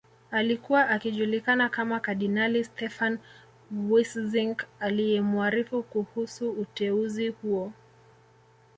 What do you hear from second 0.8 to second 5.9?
akijulikana kama kardinali Stefan Wyszynsk aliyemuarifu